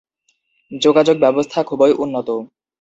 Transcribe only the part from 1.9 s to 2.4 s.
উন্নত।